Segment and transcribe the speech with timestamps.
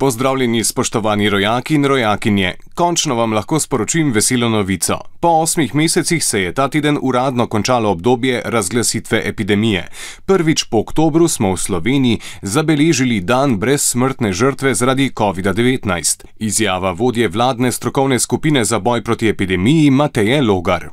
[0.00, 2.54] Pozdravljeni, spoštovani rojaki in rojakinje.
[2.74, 4.98] Končno vam lahko sporočim veselo novico.
[5.20, 9.88] Po osmih mesecih se je ta teden uradno končalo obdobje razglasitve epidemije.
[10.26, 16.24] Prvič po oktobru smo v Sloveniji zabeležili dan brez smrtne žrtve zaradi COVID-19.
[16.38, 20.88] Izjava vodje vladne strokovne skupine za boj proti epidemiji Mateje Logar.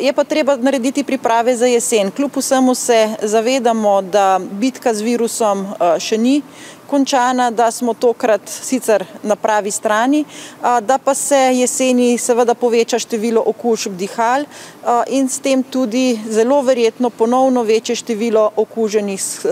[0.00, 2.10] Je pa treba narediti priprave za jesen.
[2.10, 5.66] Kljub vsemu se zavedamo, da bitka z virusom
[5.98, 6.42] še ni
[6.92, 10.24] končana, da smo tokrat sicer na pravi strani,
[10.60, 14.44] da pa se jeseni seveda poveča število okužb dihal
[15.08, 19.46] in s tem tudi zelo verjetno ponovno večje število okuženih s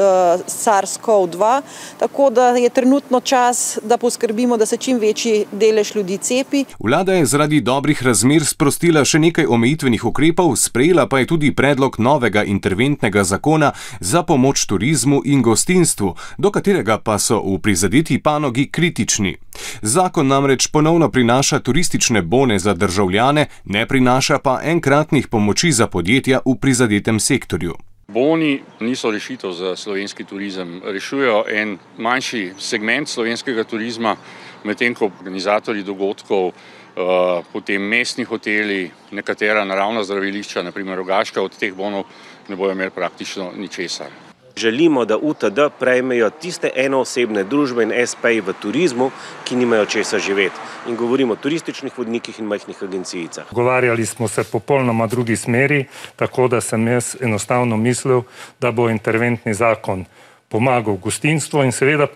[0.67, 1.61] SARS-CoV-2,
[1.99, 6.65] tako da je trenutno čas, da poskrbimo, da se čim večji delež ljudi cepi.
[6.79, 11.97] Vlada je zaradi dobrih razmer sprostila še nekaj omejitvenih ukrepov, sprejela pa je tudi predlog
[11.99, 18.19] novega interventnega zakona za pomoč turizmu in gostinstvu, do katerega pa so so v prizadeti
[18.19, 19.37] panogi kritični.
[19.83, 26.41] Zakon namreč ponovno prinaša turistične bone za državljane, ne prinaša pa enkratnih pomoči za podjetja
[26.47, 27.75] v prizadetem sektorju.
[28.09, 34.17] Boni niso rešitev za slovenski turizem, rešujejo en manjši segment slovenskega turizma,
[34.65, 41.75] medtem ko organizatorji dogodkov, eh, potem mestni hoteli, nekatera naravna zdravilišča, naprimer Rogaška, od teh
[41.75, 42.05] bonov
[42.49, 44.30] ne bojo imeli praktično ničesar.
[44.61, 49.11] Želimo, da UTD prejmejo tiste enoosebne družbe in SP-ji v turizmu,
[49.49, 50.61] ki nimajo česa živeti.
[50.89, 53.45] In govorimo o turističnih vodnikih in majhnih agencijicah.
[53.57, 55.85] Govarjali smo se popolnoma drugi smeri,
[56.17, 58.23] tako da sem jaz enostavno mislil,
[58.61, 60.05] da bo interventni zakon
[60.51, 62.07] pomagal gostinstvu in seveda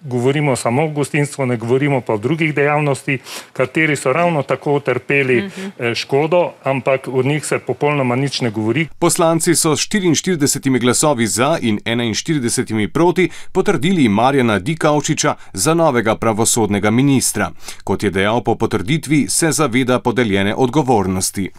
[0.00, 3.18] govorimo samo o gostinstvu, ne govorimo pa o drugih dejavnosti,
[3.52, 5.70] kateri so ravno tako utrpeli uh -huh.
[5.78, 8.88] Eh, škodo, ampak od njih se popolnoma nič ne govori.
[8.98, 16.90] Poslanci so s 44 glasovi za in 41 proti potrdili Marjana Dikaučiča za novega pravosodnega
[16.90, 17.50] ministra.
[17.84, 21.50] Kot je dejal po potrditvi, se zaveda podeljene odgovornosti.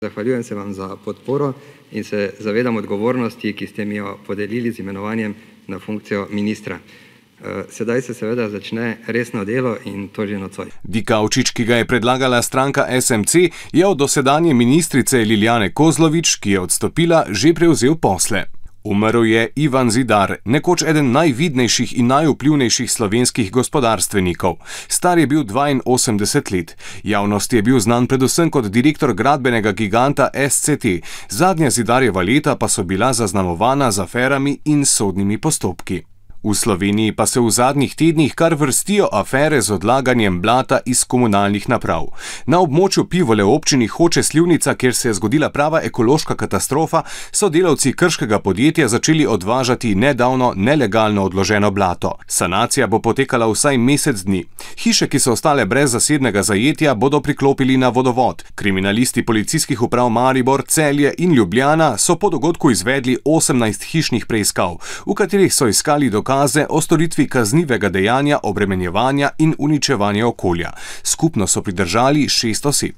[0.00, 1.52] Zahvaljujem se vam za podporo
[1.92, 5.34] in se zavedam odgovornosti, ki ste mi jo podelili z imenovanjem
[5.66, 6.78] na funkcijo ministra.
[6.78, 10.66] Eh, sedaj se seveda začne resno delo in to že nocoj.
[10.82, 13.34] Dikaučič, ki ga je predlagala stranka SMC,
[13.72, 18.55] je od dosedanje ministrice Liljane Kozlovič, ki je odstopila, že prevzel posle.
[18.86, 24.56] Umrl je Ivan Zidar, nekoč eden najvidnejših in najvplivnejših slovenskih gospodarstvenikov.
[24.88, 26.76] Star je bil 82 let.
[27.02, 32.84] Javnost je bil znan predvsem kot direktor gradbenega giganta SCT, zadnja Zidarjeva leta pa so
[32.84, 36.15] bila zaznamovana z aferami in sodnimi postopki.
[36.46, 41.68] V Sloveniji pa se v zadnjih tednih kar vrstijo afere z odlaganjem blata iz komunalnih
[41.68, 42.04] naprav.
[42.46, 47.02] Na območju pivole občini Hoče Slivnica, kjer se je zgodila prava ekološka katastrofa,
[47.32, 52.12] so delavci krškega podjetja začeli odvažati nedavno nelegalno odloženo blato.
[52.26, 54.44] Sanacija bo potekala vsaj mesec dni.
[54.78, 58.44] Hiše, ki so ostale brez zasednega zajetja, bodo priklopili na vodovod.
[58.54, 65.14] Kriminalisti policijskih uprav Maribor, Celje in Ljubljana so po dogodku izvedli 18 hišnih preiskav, v
[65.14, 70.70] katerih so iskali dokaz dokaze o storitvi kaznivega dejanja obremenjevanja in uničevanja okolja.
[71.02, 72.94] Skupno so pridržali šest oseb.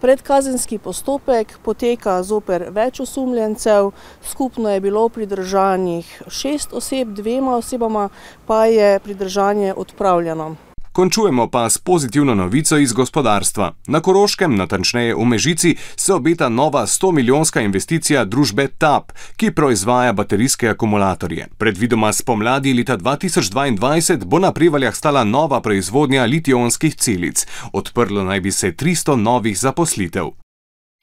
[0.00, 3.90] Predkazenski postopek poteka zoper več osumljencev,
[4.24, 8.08] skupno je bilo pridržanih šest oseb, dvema osebama
[8.46, 10.69] pa je pridržanje odpravljeno.
[10.92, 13.72] Končujemo pa s pozitivno novico iz gospodarstva.
[13.86, 20.68] Na Koroškem, natančneje v Mežici, se obeta nova 100-milijonska investicija družbe TAP, ki proizvaja baterijske
[20.68, 21.46] akumulatorje.
[21.58, 27.46] Predvidoma spomladi leta 2022 bo na privaljah stala nova proizvodnja litijonskih celic.
[27.72, 30.26] Odprlo naj bi se 300 novih zaposlitev.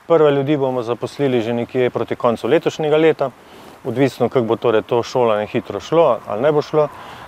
[0.07, 3.31] Prve ljudi bomo zaposlili že nekje proti koncu letošnjega leta,
[3.83, 6.87] odvisno, kako bo torej to šolanje hitro šlo ali ne bo šlo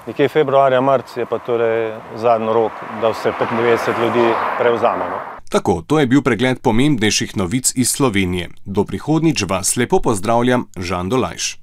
[0.10, 2.72] nekje februarja, marca je pa torej zadnji rok,
[3.02, 5.18] da vse 95 ljudi prevzamemo.
[5.50, 8.50] Tako, to je bil pregled pomembnejših novic iz Slovenije.
[8.66, 11.58] Do prihodnjič vas lepo pozdravljam, Žan Dolajš.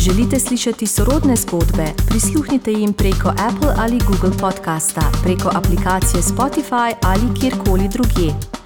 [0.00, 1.86] Želite slišati sorodne zgodbe?
[2.08, 8.63] Prisluhnite jim preko Apple ali Google podcasta, preko aplikacije Spotify ali kjerkoli drugje.